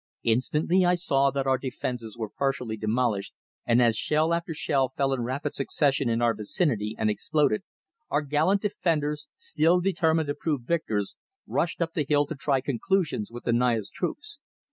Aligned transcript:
Instantly 0.23 0.83
I 0.83 0.95
saw 0.95 1.29
that 1.29 1.45
our 1.45 1.59
defences 1.59 2.17
were 2.17 2.27
partially 2.31 2.75
demolished, 2.75 3.35
and 3.67 3.79
as 3.79 3.95
shell 3.95 4.33
after 4.33 4.51
shell 4.51 4.89
fell 4.89 5.13
in 5.13 5.21
rapid 5.21 5.53
succession 5.53 6.09
in 6.09 6.23
our 6.23 6.33
vicinity 6.33 6.95
and 6.97 7.07
exploded, 7.07 7.61
our 8.09 8.23
gallant 8.23 8.63
defenders, 8.63 9.29
still 9.35 9.79
determined 9.79 10.25
to 10.29 10.33
prove 10.33 10.63
victors, 10.63 11.15
rushed 11.45 11.83
up 11.83 11.93
the 11.93 12.07
hill 12.09 12.25
to 12.25 12.35
try 12.35 12.61
conclusions 12.61 13.29
with 13.31 13.43
the 13.43 13.53
Naya's 13.53 13.91
troops. 13.91 14.39